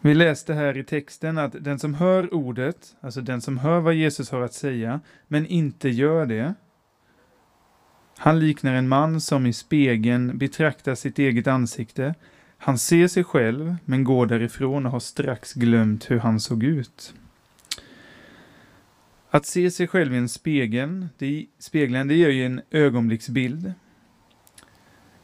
Vi 0.00 0.14
läste 0.14 0.54
här 0.54 0.76
i 0.76 0.84
texten 0.84 1.38
att 1.38 1.64
den 1.64 1.78
som 1.78 1.94
hör 1.94 2.34
ordet, 2.34 2.96
alltså 3.00 3.20
den 3.20 3.40
som 3.40 3.58
hör 3.58 3.80
vad 3.80 3.94
Jesus 3.94 4.30
har 4.30 4.40
att 4.40 4.54
säga, 4.54 5.00
men 5.28 5.46
inte 5.46 5.88
gör 5.88 6.26
det, 6.26 6.54
han 8.22 8.40
liknar 8.40 8.74
en 8.74 8.88
man 8.88 9.20
som 9.20 9.46
i 9.46 9.52
spegeln 9.52 10.38
betraktar 10.38 10.94
sitt 10.94 11.18
eget 11.18 11.46
ansikte. 11.46 12.14
Han 12.58 12.78
ser 12.78 13.08
sig 13.08 13.24
själv, 13.24 13.76
men 13.84 14.04
går 14.04 14.26
därifrån 14.26 14.86
och 14.86 14.92
har 14.92 15.00
strax 15.00 15.54
glömt 15.54 16.10
hur 16.10 16.18
han 16.18 16.40
såg 16.40 16.62
ut. 16.62 17.14
Att 19.30 19.46
se 19.46 19.70
sig 19.70 19.88
själv 19.88 20.14
i 20.14 20.16
en 20.16 20.28
spegel, 20.28 21.08
det, 21.18 21.46
spegeln, 21.58 22.08
det 22.08 22.14
ger 22.14 22.28
ju 22.28 22.46
en 22.46 22.60
ögonblicksbild. 22.70 23.72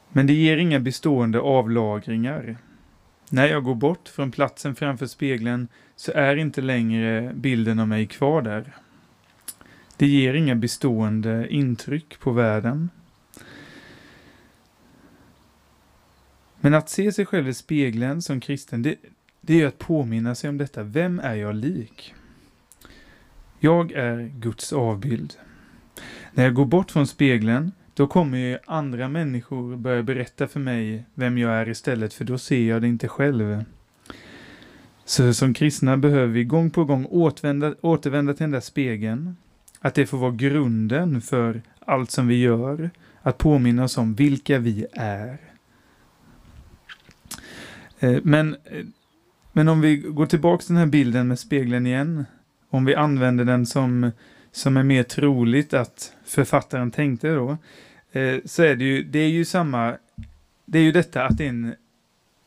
Men 0.09 0.26
det 0.26 0.35
ger 0.35 0.56
inga 0.56 0.80
bestående 0.80 1.40
avlagringar. 1.40 2.56
När 3.30 3.47
jag 3.47 3.64
går 3.64 3.75
bort 3.75 4.09
från 4.09 4.30
platsen 4.30 4.75
framför 4.75 5.06
spegeln 5.06 5.68
så 5.97 6.12
är 6.12 6.37
inte 6.37 6.61
längre 6.61 7.33
bilden 7.35 7.78
av 7.78 7.88
mig 7.88 8.06
kvar 8.06 8.42
där. 8.42 8.76
Det 9.97 10.06
ger 10.06 10.35
inga 10.35 10.54
bestående 10.54 11.49
intryck 11.50 12.21
på 12.21 12.33
världen. 12.33 12.90
Men 16.61 16.75
att 16.75 16.88
se 16.88 17.12
sig 17.12 17.26
själv 17.26 17.49
i 17.49 17.54
spegeln 17.54 18.23
som 18.23 18.40
kristen, 18.40 18.83
det, 18.83 18.97
det 19.40 19.62
är 19.62 19.66
att 19.66 19.78
påminna 19.78 20.35
sig 20.35 20.50
om 20.50 20.59
detta. 20.59 20.83
Vem 20.83 21.21
är 21.21 21.35
jag 21.35 21.54
lik? 21.54 22.14
Jag 23.59 23.92
är 23.92 24.33
Guds 24.38 24.73
avbild. 24.73 25.35
När 26.33 26.45
jag 26.45 26.54
går 26.54 26.66
bort 26.66 26.90
från 26.90 27.06
spegeln 27.06 27.73
då 27.96 28.06
kommer 28.06 28.38
ju 28.38 28.58
andra 28.66 29.08
människor 29.08 29.76
börja 29.76 30.02
berätta 30.02 30.48
för 30.48 30.60
mig 30.60 31.04
vem 31.14 31.38
jag 31.38 31.52
är 31.52 31.68
istället, 31.68 32.14
för 32.14 32.24
då 32.24 32.38
ser 32.38 32.68
jag 32.68 32.82
det 32.82 32.88
inte 32.88 33.08
själv. 33.08 33.64
Så 35.04 35.34
som 35.34 35.54
kristna 35.54 35.96
behöver 35.96 36.26
vi 36.26 36.44
gång 36.44 36.70
på 36.70 36.84
gång 36.84 37.06
återvända, 37.10 37.74
återvända 37.80 38.34
till 38.34 38.44
den 38.44 38.50
där 38.50 38.60
spegeln. 38.60 39.36
Att 39.80 39.94
det 39.94 40.06
får 40.06 40.18
vara 40.18 40.30
grunden 40.30 41.20
för 41.20 41.62
allt 41.78 42.10
som 42.10 42.26
vi 42.26 42.40
gör. 42.40 42.90
Att 43.22 43.38
påminna 43.38 43.84
oss 43.84 43.98
om 43.98 44.14
vilka 44.14 44.58
vi 44.58 44.86
är. 44.92 45.38
Eh, 47.98 48.18
men, 48.22 48.56
eh, 48.64 48.84
men 49.52 49.68
om 49.68 49.80
vi 49.80 49.96
går 49.96 50.26
tillbaka 50.26 50.62
till 50.62 50.74
den 50.74 50.84
här 50.84 50.86
bilden 50.86 51.28
med 51.28 51.38
spegeln 51.38 51.86
igen. 51.86 52.24
Om 52.70 52.84
vi 52.84 52.94
använder 52.94 53.44
den 53.44 53.66
som, 53.66 54.10
som 54.52 54.76
är 54.76 54.82
mer 54.82 55.02
troligt 55.02 55.74
att 55.74 56.12
författaren 56.24 56.90
tänkte 56.90 57.34
då. 57.34 57.56
Eh, 58.16 58.40
så 58.44 58.62
är 58.62 58.76
det 58.76 58.85
ju, 58.85 59.02
det 59.02 59.18
är 59.18 59.28
ju 59.28 59.44
samma, 59.44 59.96
det 60.64 60.78
är 60.78 60.82
ju 60.82 60.92
detta 60.92 61.25
att 61.25 61.38
det 61.38 61.44
är, 61.44 61.49
en, 61.49 61.75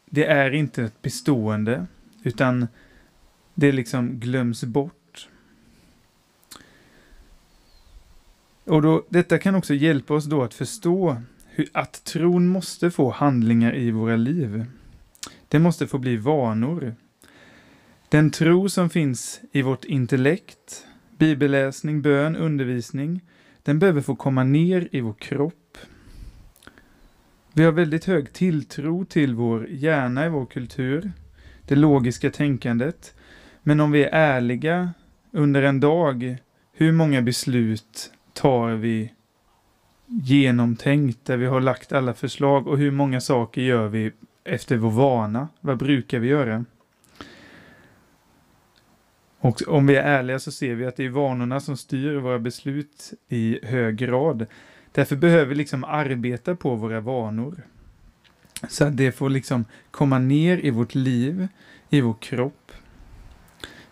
det 0.05 0.25
är 0.25 0.51
inte 0.51 0.83
ett 0.83 1.01
bestående, 1.01 1.85
utan 2.23 2.67
det 3.53 3.71
liksom 3.71 4.19
glöms 4.19 4.63
bort. 4.63 5.27
Och 8.63 8.81
då, 8.81 9.05
detta 9.09 9.37
kan 9.37 9.55
också 9.55 9.73
hjälpa 9.73 10.13
oss 10.13 10.25
då 10.25 10.43
att 10.43 10.53
förstå 10.53 11.21
hur, 11.45 11.69
att 11.73 12.03
tron 12.03 12.47
måste 12.47 12.91
få 12.91 13.11
handlingar 13.11 13.75
i 13.75 13.91
våra 13.91 14.15
liv. 14.15 14.65
Det 15.47 15.59
måste 15.59 15.87
få 15.87 15.97
bli 15.97 16.17
vanor. 16.17 16.95
Den 18.09 18.31
tro 18.31 18.69
som 18.69 18.89
finns 18.89 19.41
i 19.51 19.61
vårt 19.61 19.85
intellekt, 19.85 20.85
bibelläsning, 21.17 22.01
bön, 22.01 22.35
undervisning, 22.35 23.21
den 23.63 23.79
behöver 23.79 24.01
få 24.01 24.15
komma 24.15 24.43
ner 24.43 24.89
i 24.91 25.01
vår 25.01 25.13
kropp. 25.13 25.58
Vi 27.53 27.63
har 27.63 27.71
väldigt 27.71 28.05
hög 28.05 28.33
tilltro 28.33 29.05
till 29.05 29.35
vår 29.35 29.67
hjärna 29.69 30.25
i 30.25 30.29
vår 30.29 30.45
kultur, 30.45 31.11
det 31.67 31.75
logiska 31.75 32.31
tänkandet. 32.31 33.15
Men 33.63 33.79
om 33.79 33.91
vi 33.91 34.03
är 34.03 34.09
ärliga 34.11 34.93
under 35.31 35.63
en 35.63 35.79
dag, 35.79 36.37
hur 36.73 36.91
många 36.91 37.21
beslut 37.21 38.13
tar 38.33 38.69
vi 38.69 39.13
genomtänkt, 40.05 41.25
där 41.25 41.37
vi 41.37 41.45
har 41.45 41.61
lagt 41.61 41.93
alla 41.93 42.13
förslag 42.13 42.67
och 42.67 42.77
hur 42.77 42.91
många 42.91 43.21
saker 43.21 43.61
gör 43.61 43.87
vi 43.87 44.11
efter 44.43 44.77
vår 44.77 44.91
vana? 44.91 45.47
Vad 45.61 45.77
brukar 45.77 46.19
vi 46.19 46.27
göra? 46.27 46.65
Och 49.39 49.61
om 49.67 49.87
vi 49.87 49.95
är 49.95 50.03
ärliga 50.03 50.39
så 50.39 50.51
ser 50.51 50.75
vi 50.75 50.85
att 50.85 50.95
det 50.95 51.05
är 51.05 51.09
vanorna 51.09 51.59
som 51.59 51.77
styr 51.77 52.15
våra 52.15 52.39
beslut 52.39 53.13
i 53.29 53.59
hög 53.63 53.97
grad. 53.97 54.45
Därför 54.91 55.15
behöver 55.15 55.45
vi 55.45 55.55
liksom 55.55 55.83
arbeta 55.83 56.55
på 56.55 56.75
våra 56.75 56.99
vanor. 56.99 57.63
Så 58.67 58.85
att 58.85 58.97
det 58.97 59.11
får 59.11 59.29
liksom 59.29 59.65
komma 59.91 60.19
ner 60.19 60.65
i 60.65 60.69
vårt 60.69 60.95
liv, 60.95 61.47
i 61.89 62.01
vår 62.01 62.15
kropp. 62.21 62.71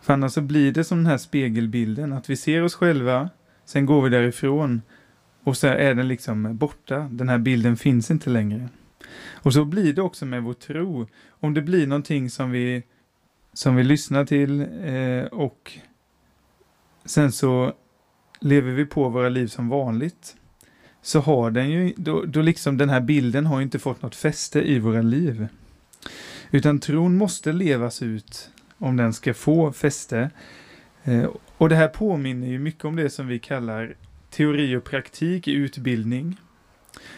För 0.01 0.13
annars 0.13 0.31
så 0.31 0.41
blir 0.41 0.71
det 0.71 0.83
som 0.83 0.97
den 0.97 1.05
här 1.05 1.17
spegelbilden, 1.17 2.13
att 2.13 2.29
vi 2.29 2.35
ser 2.35 2.63
oss 2.63 2.75
själva, 2.75 3.29
sen 3.65 3.85
går 3.85 4.01
vi 4.01 4.09
därifrån 4.09 4.81
och 5.43 5.57
så 5.57 5.67
är 5.67 5.95
den 5.95 6.07
liksom 6.07 6.57
borta. 6.57 7.09
Den 7.11 7.29
här 7.29 7.37
bilden 7.37 7.77
finns 7.77 8.11
inte 8.11 8.29
längre. 8.29 8.69
Och 9.33 9.53
så 9.53 9.65
blir 9.65 9.93
det 9.93 10.01
också 10.01 10.25
med 10.25 10.43
vår 10.43 10.53
tro. 10.53 11.07
Om 11.29 11.53
det 11.53 11.61
blir 11.61 11.87
någonting 11.87 12.29
som 12.29 12.51
vi 12.51 12.83
som 13.53 13.75
vi 13.75 13.83
lyssnar 13.83 14.25
till 14.25 14.61
eh, 14.61 15.25
och 15.25 15.71
sen 17.05 17.31
så 17.31 17.73
lever 18.39 18.71
vi 18.71 18.85
på 18.85 19.09
våra 19.09 19.29
liv 19.29 19.47
som 19.47 19.69
vanligt 19.69 20.36
så 21.07 21.19
har 21.19 21.51
den 21.51 21.69
ju, 21.69 21.93
då, 21.97 22.25
då 22.25 22.41
liksom 22.41 22.77
den 22.77 22.89
här 22.89 23.01
bilden 23.01 23.45
har 23.45 23.61
inte 23.61 23.79
fått 23.79 24.01
något 24.01 24.15
fäste 24.15 24.61
i 24.61 24.79
våra 24.79 25.01
liv. 25.01 25.47
Utan 26.51 26.79
tron 26.79 27.17
måste 27.17 27.53
levas 27.53 28.01
ut 28.01 28.49
om 28.77 28.97
den 28.97 29.13
ska 29.13 29.33
få 29.33 29.71
fäste. 29.71 30.29
Eh, 31.03 31.29
och 31.57 31.69
det 31.69 31.75
här 31.75 31.87
påminner 31.87 32.47
ju 32.47 32.59
mycket 32.59 32.85
om 32.85 32.95
det 32.95 33.09
som 33.09 33.27
vi 33.27 33.39
kallar 33.39 33.95
teori 34.29 34.75
och 34.75 34.83
praktik 34.83 35.47
i 35.47 35.51
utbildning. 35.51 36.37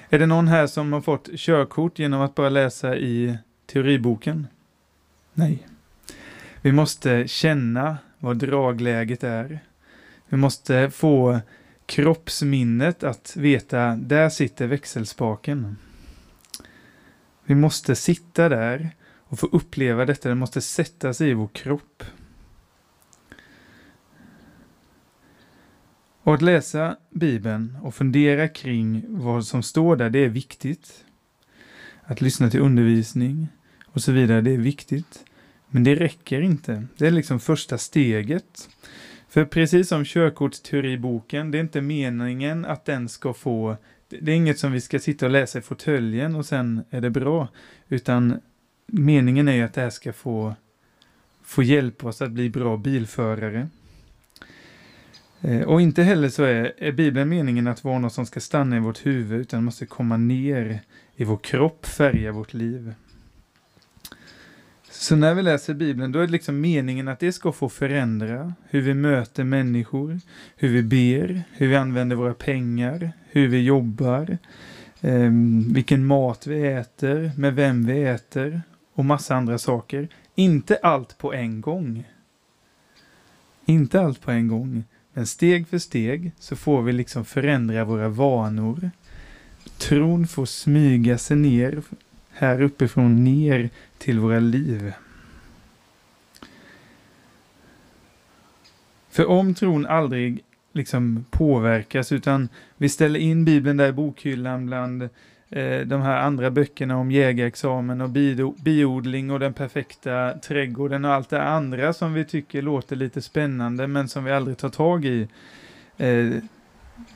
Är 0.09 0.19
det 0.19 0.25
någon 0.25 0.47
här 0.47 0.67
som 0.67 0.93
har 0.93 1.01
fått 1.01 1.29
körkort 1.35 1.99
genom 1.99 2.21
att 2.21 2.35
bara 2.35 2.49
läsa 2.49 2.97
i 2.97 3.37
teoriboken? 3.65 4.47
Nej. 5.33 5.67
Vi 6.61 6.71
måste 6.71 7.27
känna 7.27 7.97
vad 8.19 8.37
dragläget 8.37 9.23
är. 9.23 9.59
Vi 10.27 10.37
måste 10.37 10.91
få 10.91 11.39
kroppsminnet 11.89 13.03
att 13.03 13.35
veta, 13.35 13.95
där 13.95 14.29
sitter 14.29 14.67
växelspaken. 14.67 15.77
Vi 17.45 17.55
måste 17.55 17.95
sitta 17.95 18.49
där 18.49 18.89
och 19.17 19.39
få 19.39 19.47
uppleva 19.47 20.05
detta, 20.05 20.29
det 20.29 20.35
måste 20.35 20.61
sätta 20.61 21.13
sig 21.13 21.29
i 21.29 21.33
vår 21.33 21.47
kropp. 21.47 22.03
Och 26.23 26.33
att 26.33 26.41
läsa 26.41 26.97
Bibeln 27.09 27.77
och 27.81 27.95
fundera 27.95 28.47
kring 28.47 29.05
vad 29.07 29.45
som 29.45 29.63
står 29.63 29.95
där, 29.95 30.09
det 30.09 30.19
är 30.19 30.29
viktigt. 30.29 31.05
Att 32.03 32.21
lyssna 32.21 32.49
till 32.49 32.59
undervisning 32.59 33.47
och 33.85 34.01
så 34.01 34.11
vidare, 34.11 34.41
det 34.41 34.51
är 34.51 34.57
viktigt. 34.57 35.25
Men 35.67 35.83
det 35.83 35.95
räcker 35.95 36.41
inte. 36.41 36.87
Det 36.97 37.07
är 37.07 37.11
liksom 37.11 37.39
första 37.39 37.77
steget. 37.77 38.69
För 39.29 39.45
precis 39.45 39.87
som 39.87 40.05
körkortsteoriboken, 40.05 41.51
det 41.51 41.57
är 41.57 41.61
inte 41.61 41.81
meningen 41.81 42.65
att 42.65 42.85
den 42.85 43.09
ska 43.09 43.33
få, 43.33 43.77
det 44.09 44.31
är 44.31 44.35
inget 44.35 44.59
som 44.59 44.71
vi 44.71 44.81
ska 44.81 44.99
sitta 44.99 45.25
och 45.25 45.31
läsa 45.31 45.59
i 45.59 45.61
fåtöljen 45.61 46.35
och 46.35 46.45
sen 46.45 46.83
är 46.89 47.01
det 47.01 47.09
bra. 47.09 47.47
Utan 47.87 48.39
meningen 48.85 49.47
är 49.47 49.53
ju 49.53 49.63
att 49.63 49.73
det 49.73 49.81
här 49.81 49.89
ska 49.89 50.13
få, 50.13 50.55
få 51.43 51.63
hjälpa 51.63 52.07
oss 52.07 52.21
att 52.21 52.31
bli 52.31 52.49
bra 52.49 52.77
bilförare. 52.77 53.67
Eh, 55.41 55.61
och 55.61 55.81
inte 55.81 56.03
heller 56.03 56.29
så 56.29 56.43
är, 56.43 56.73
är 56.77 56.91
Bibeln 56.91 57.29
meningen 57.29 57.67
att 57.67 57.83
vara 57.83 57.99
något 57.99 58.13
som 58.13 58.25
ska 58.25 58.39
stanna 58.39 58.77
i 58.77 58.79
vårt 58.79 59.05
huvud, 59.05 59.41
utan 59.41 59.63
måste 59.63 59.85
komma 59.85 60.17
ner 60.17 60.81
i 61.15 61.23
vår 61.23 61.37
kropp, 61.37 61.85
färga 61.85 62.31
vårt 62.31 62.53
liv. 62.53 62.93
Så 64.91 65.15
när 65.15 65.33
vi 65.33 65.41
läser 65.41 65.73
Bibeln, 65.73 66.11
då 66.11 66.19
är 66.19 66.25
det 66.25 66.31
liksom 66.31 66.61
meningen 66.61 67.07
att 67.07 67.19
det 67.19 67.31
ska 67.31 67.51
få 67.51 67.69
förändra 67.69 68.53
hur 68.69 68.81
vi 68.81 68.93
möter 68.93 69.43
människor, 69.43 70.19
hur 70.55 70.69
vi 70.69 70.83
ber, 70.83 71.43
hur 71.51 71.67
vi 71.67 71.75
använder 71.75 72.15
våra 72.15 72.33
pengar, 72.33 73.11
hur 73.29 73.47
vi 73.47 73.63
jobbar, 73.63 74.37
eh, 75.01 75.31
vilken 75.73 76.05
mat 76.05 76.47
vi 76.47 76.67
äter, 76.67 77.31
med 77.37 77.55
vem 77.55 77.85
vi 77.85 78.03
äter 78.03 78.61
och 78.93 79.05
massa 79.05 79.35
andra 79.35 79.57
saker. 79.57 80.07
Inte 80.35 80.79
allt 80.83 81.17
på 81.17 81.33
en 81.33 81.61
gång. 81.61 82.03
Inte 83.65 84.01
allt 84.01 84.21
på 84.21 84.31
en 84.31 84.47
gång, 84.47 84.83
men 85.13 85.27
steg 85.27 85.67
för 85.67 85.77
steg 85.77 86.31
så 86.39 86.55
får 86.55 86.81
vi 86.81 86.93
liksom 86.93 87.25
förändra 87.25 87.85
våra 87.85 88.09
vanor. 88.09 88.91
Tron 89.77 90.27
får 90.27 90.45
smyga 90.45 91.17
sig 91.17 91.37
ner 91.37 91.81
här 92.39 92.61
uppifrån 92.61 93.23
ner 93.23 93.69
till 93.97 94.19
våra 94.19 94.39
liv. 94.39 94.93
För 99.09 99.25
om 99.25 99.53
tron 99.53 99.85
aldrig 99.85 100.43
liksom 100.73 101.25
påverkas 101.29 102.11
utan 102.11 102.49
vi 102.77 102.89
ställer 102.89 103.19
in 103.19 103.45
Bibeln 103.45 103.77
där 103.77 103.89
i 103.89 103.91
bokhyllan 103.91 104.65
bland 104.65 105.01
eh, 105.49 105.79
de 105.85 106.01
här 106.01 106.17
andra 106.17 106.51
böckerna 106.51 106.97
om 106.97 107.11
jägarexamen 107.11 108.01
och 108.01 108.09
biodling 108.63 109.31
och 109.31 109.39
den 109.39 109.53
perfekta 109.53 110.33
trädgården 110.33 111.05
och 111.05 111.13
allt 111.13 111.29
det 111.29 111.43
andra 111.43 111.93
som 111.93 112.13
vi 112.13 112.25
tycker 112.25 112.61
låter 112.61 112.95
lite 112.95 113.21
spännande 113.21 113.87
men 113.87 114.07
som 114.07 114.23
vi 114.23 114.31
aldrig 114.31 114.57
tar 114.57 114.69
tag 114.69 115.05
i. 115.05 115.27
Eh, 115.97 116.29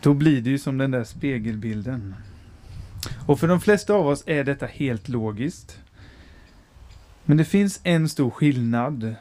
då 0.01 0.13
blir 0.13 0.41
det 0.41 0.49
ju 0.49 0.57
som 0.57 0.77
den 0.77 0.91
där 0.91 1.03
spegelbilden. 1.03 2.15
Och 3.27 3.39
för 3.39 3.47
de 3.47 3.61
flesta 3.61 3.93
av 3.93 4.07
oss 4.07 4.23
är 4.25 4.43
detta 4.43 4.65
helt 4.65 5.09
logiskt. 5.09 5.79
Men 7.25 7.37
det 7.37 7.45
finns 7.45 7.79
en 7.83 8.09
stor 8.09 8.29
skillnad 8.29 9.15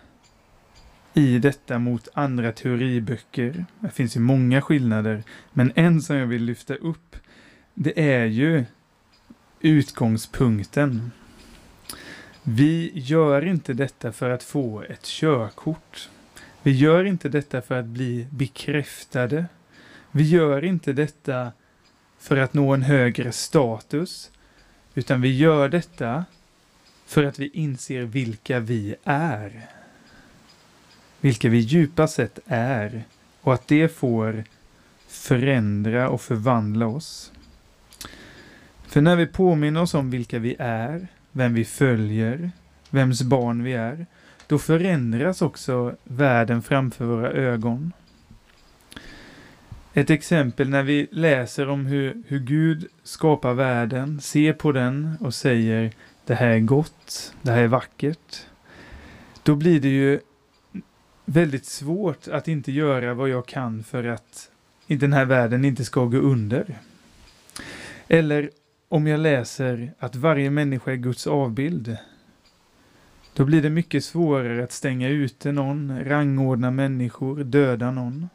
i 1.15 1.39
detta 1.39 1.79
mot 1.79 2.09
andra 2.15 2.53
teoriböcker. 2.53 3.65
Det 3.81 3.91
finns 3.91 4.17
ju 4.17 4.21
många 4.21 4.62
skillnader, 4.62 5.23
men 5.53 5.73
en 5.75 6.03
som 6.03 6.17
jag 6.17 6.27
vill 6.27 6.45
lyfta 6.45 6.75
upp, 6.75 7.17
det 7.75 8.12
är 8.12 8.25
ju 8.25 8.65
utgångspunkten. 9.61 11.11
Vi 12.43 12.93
gör 12.95 13.47
inte 13.47 13.75
detta 13.75 14.12
för 14.12 14.31
att 14.31 14.43
få 14.43 14.83
ett 14.83 15.05
körkort. 15.05 16.09
Vi 16.62 16.71
gör 16.71 17.05
inte 17.05 17.29
detta 17.29 17.62
för 17.62 17.79
att 17.79 17.87
bli 17.87 18.27
bekräftade. 18.31 19.47
Vi 20.11 20.23
gör 20.29 20.65
inte 20.65 20.93
detta 20.93 21.53
för 22.23 22.37
att 22.37 22.55
nå 22.55 22.75
en 22.75 22.83
högre 22.83 23.33
status, 23.33 24.31
utan 24.95 25.21
vi 25.21 25.37
gör 25.37 25.69
detta 25.69 26.25
för 27.07 27.25
att 27.25 27.38
vi 27.38 27.49
inser 27.49 28.02
vilka 28.02 28.61
vi 28.61 28.95
är. 29.05 29.67
Vilka 31.21 31.49
vi 31.49 31.59
djupast 31.59 32.14
sett 32.14 32.38
är 32.47 33.05
och 33.41 33.55
att 33.55 33.69
det 33.69 33.88
får 33.88 34.45
förändra 35.09 36.09
och 36.09 36.21
förvandla 36.21 36.87
oss. 36.87 37.33
För 38.87 39.00
när 39.00 39.17
vi 39.17 39.26
påminner 39.26 39.83
oss 39.83 39.95
om 39.95 40.11
vilka 40.11 40.38
vi 40.38 40.57
är, 40.59 41.07
vem 41.33 41.55
vi 41.55 41.64
följer, 41.64 42.50
vems 42.91 43.23
barn 43.23 43.62
vi 43.62 43.73
är, 43.73 44.07
då 44.47 44.59
förändras 44.59 45.43
också 45.43 45.97
världen 46.05 46.62
framför 46.62 47.05
våra 47.05 47.31
ögon. 47.33 47.93
Ett 49.94 50.11
exempel 50.11 50.68
när 50.68 50.82
vi 50.82 51.08
läser 51.11 51.68
om 51.68 51.87
hur, 51.87 52.22
hur 52.26 52.38
Gud 52.38 52.88
skapar 53.02 53.54
världen, 53.54 54.20
ser 54.20 54.52
på 54.52 54.72
den 54.72 55.16
och 55.20 55.34
säger 55.34 55.92
det 56.26 56.34
här 56.34 56.49
är 56.49 56.61
gott, 56.61 57.34
det 57.42 57.50
här 57.50 57.62
är 57.62 57.68
vackert. 57.68 58.46
Då 59.42 59.54
blir 59.54 59.80
det 59.80 59.88
ju 59.88 60.20
väldigt 61.25 61.66
svårt 61.66 62.28
att 62.28 62.49
inte 62.49 62.72
göra 62.72 63.14
vad 63.14 63.28
jag 63.28 63.46
kan 63.46 63.85
för 63.85 64.05
att 64.05 64.50
den 64.87 65.12
här 65.12 65.24
världen 65.24 65.64
inte 65.64 65.85
ska 65.85 66.05
gå 66.05 66.18
under. 66.18 66.78
Eller 68.09 68.50
om 68.88 69.07
jag 69.07 69.20
läser 69.20 69.92
att 69.98 70.16
varje 70.16 70.50
människa 70.50 70.92
är 70.92 70.96
Guds 70.96 71.26
avbild. 71.26 71.96
Då 73.35 73.44
blir 73.44 73.62
det 73.62 73.70
mycket 73.70 74.05
svårare 74.05 74.64
att 74.64 74.72
stänga 74.72 75.09
ute 75.09 75.52
någon, 75.52 76.05
rangordna 76.05 76.70
människor, 76.70 77.44
döda 77.44 77.90
någon. 77.90 78.28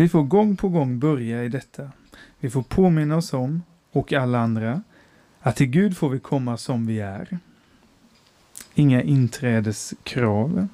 Vi 0.00 0.08
får 0.08 0.22
gång 0.22 0.56
på 0.56 0.68
gång 0.68 0.98
börja 0.98 1.44
i 1.44 1.48
detta. 1.48 1.90
Vi 2.38 2.50
får 2.50 2.62
påminna 2.62 3.16
oss 3.16 3.32
om, 3.32 3.62
och 3.92 4.12
alla 4.12 4.38
andra, 4.38 4.82
att 5.40 5.56
till 5.56 5.66
Gud 5.66 5.96
får 5.96 6.08
vi 6.08 6.20
komma 6.20 6.56
som 6.56 6.86
vi 6.86 7.00
är. 7.00 7.38
Inga 8.74 9.02
inträdeskrav. 9.02 10.68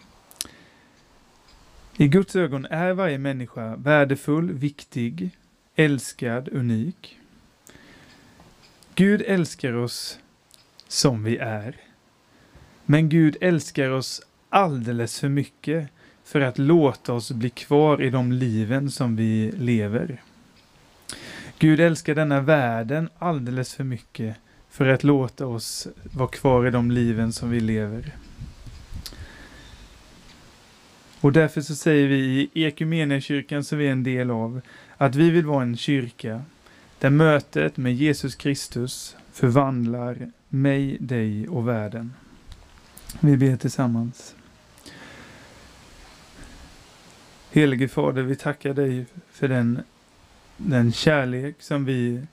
I 1.97 2.09
Guds 2.09 2.37
ögon 2.37 2.67
är 2.67 2.93
varje 2.93 3.19
människa 3.19 3.77
värdefull, 3.77 4.53
viktig, 4.53 5.31
älskad, 5.77 6.49
unik. 6.49 7.19
Gud 8.95 9.23
älskar 9.27 9.73
oss 9.73 10.19
som 10.89 11.25
vi 11.25 11.37
är. 11.37 11.77
Men 12.85 13.09
Gud 13.09 13.37
älskar 13.41 13.91
oss 13.91 14.23
alldeles 14.49 15.21
för 15.21 15.29
mycket 15.29 15.91
för 16.27 16.41
att 16.41 16.59
låta 16.59 17.13
oss 17.13 17.33
bli 17.33 17.51
kvar 17.51 18.03
i 18.03 18.11
de 18.11 18.33
liven 18.33 18.91
som 18.91 19.17
vi 19.17 19.53
lever. 19.57 20.23
Gud 21.59 21.81
älskar 21.81 22.15
denna 22.15 22.41
världen 22.41 23.09
alldeles 23.19 23.75
för 23.75 23.85
mycket 23.85 24.37
för 24.71 24.87
att 24.89 25.05
låta 25.05 25.47
oss 25.47 25.89
vara 26.03 26.29
kvar 26.29 26.67
i 26.67 26.71
de 26.71 26.91
liven 26.91 27.33
som 27.33 27.51
vi 27.51 27.61
lever. 27.61 28.13
Och 31.21 31.33
därför 31.33 31.61
så 31.61 31.75
säger 31.75 32.09
vi 32.09 32.51
i 32.53 32.65
Equmeniakyrkan, 32.65 33.65
som 33.65 33.79
vi 33.79 33.87
är 33.87 33.93
en 33.93 34.05
del 34.05 34.31
av, 34.31 34.61
att 34.97 35.15
vi 35.15 35.31
vill 35.31 35.47
vara 35.47 35.63
en 35.63 35.77
kyrka 35.77 36.43
där 36.99 37.11
mötet 37.11 37.77
med 37.77 37.95
Jesus 37.95 38.35
Kristus 38.35 39.17
förvandlar 39.33 40.31
mig, 40.49 40.97
dig 41.01 41.49
och 41.49 41.69
världen. 41.69 42.13
Vi 43.21 43.37
ber 43.37 43.57
tillsammans. 43.57 44.35
Helige 47.57 47.89
Fader, 47.89 48.23
vi 48.23 48.37
tackar 48.37 48.75
dig 48.75 49.07
för 49.31 49.49
den, 49.49 49.83
den 50.57 50.93
kärlek 50.93 51.63
som 51.63 51.85
vi 51.85 52.27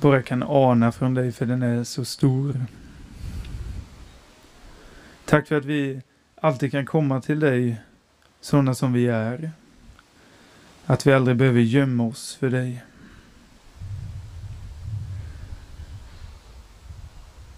bara 0.00 0.22
kan 0.22 0.42
ana 0.42 0.92
från 0.92 1.14
dig, 1.14 1.32
för 1.32 1.46
den 1.46 1.62
är 1.62 1.84
så 1.84 2.04
stor. 2.04 2.60
Tack 5.24 5.48
för 5.48 5.56
att 5.56 5.64
vi 5.64 6.02
alltid 6.34 6.70
kan 6.70 6.86
komma 6.86 7.20
till 7.20 7.40
dig 7.40 7.76
sådana 8.40 8.74
som 8.74 8.92
vi 8.92 9.06
är. 9.06 9.50
Att 10.86 11.06
vi 11.06 11.12
aldrig 11.12 11.36
behöver 11.36 11.60
gömma 11.60 12.06
oss 12.06 12.34
för 12.34 12.50
dig. 12.50 12.84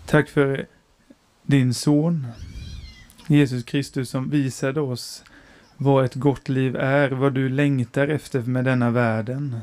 Tack 0.06 0.28
för 0.28 0.66
din 1.42 1.74
son 1.74 2.26
Jesus 3.26 3.64
Kristus 3.64 4.10
som 4.10 4.30
visade 4.30 4.80
oss 4.80 5.24
vad 5.76 6.04
ett 6.04 6.14
gott 6.14 6.48
liv 6.48 6.76
är, 6.76 7.10
vad 7.10 7.32
du 7.32 7.48
längtar 7.48 8.08
efter 8.08 8.42
med 8.42 8.64
denna 8.64 8.90
världen. 8.90 9.60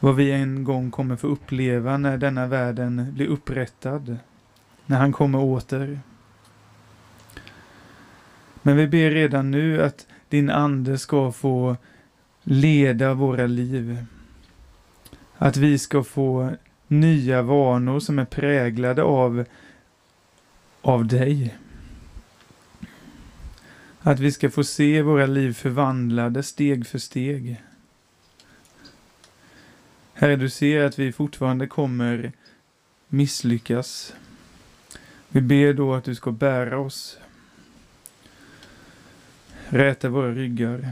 Vad 0.00 0.16
vi 0.16 0.32
en 0.32 0.64
gång 0.64 0.90
kommer 0.90 1.16
få 1.16 1.26
uppleva 1.26 1.96
när 1.96 2.18
denna 2.18 2.46
världen 2.46 3.12
blir 3.14 3.26
upprättad, 3.26 4.16
när 4.86 4.98
han 4.98 5.12
kommer 5.12 5.38
åter. 5.38 6.00
Men 8.62 8.76
vi 8.76 8.86
ber 8.86 9.10
redan 9.10 9.50
nu 9.50 9.82
att 9.82 10.06
din 10.28 10.50
ande 10.50 10.98
ska 10.98 11.32
få 11.32 11.76
leda 12.42 13.14
våra 13.14 13.46
liv. 13.46 14.04
Att 15.36 15.56
vi 15.56 15.78
ska 15.78 16.04
få 16.04 16.50
nya 16.88 17.42
vanor 17.42 18.00
som 18.00 18.18
är 18.18 18.24
präglade 18.24 19.02
av, 19.02 19.44
av 20.82 21.06
dig. 21.06 21.54
Att 24.06 24.20
vi 24.20 24.32
ska 24.32 24.50
få 24.50 24.64
se 24.64 25.02
våra 25.02 25.26
liv 25.26 25.52
förvandlade 25.52 26.42
steg 26.42 26.86
för 26.86 26.98
steg. 26.98 27.62
Herre, 30.14 30.36
du 30.36 30.50
ser 30.50 30.84
att 30.84 30.98
vi 30.98 31.12
fortfarande 31.12 31.66
kommer 31.66 32.32
misslyckas. 33.08 34.14
Vi 35.28 35.40
ber 35.40 35.72
då 35.72 35.94
att 35.94 36.04
du 36.04 36.14
ska 36.14 36.30
bära 36.30 36.78
oss. 36.78 37.18
Räta 39.68 40.08
våra 40.08 40.32
ryggar. 40.32 40.90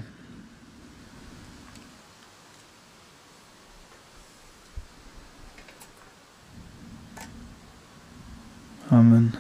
Amen. 8.89 9.37